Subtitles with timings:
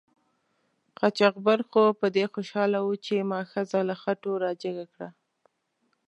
[0.99, 5.09] قاچاقبر خو په دې خوشحاله و چې ما ښځه له خټو را جګه کړه.